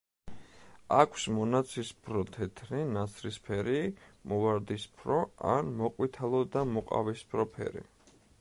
[0.99, 3.77] აქვს მონაცრისფრო-თეთრი, ნაცრისფერი,
[4.33, 5.21] მოვარდისფრო,
[5.53, 7.89] ან მოყვითალო და მოყავისფრო ფერი.